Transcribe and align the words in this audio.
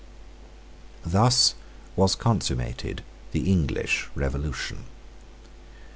Thus 1.05 1.53
was 1.95 2.15
consummated 2.15 3.03
the 3.33 3.51
English 3.51 4.09
Revolution. 4.15 4.85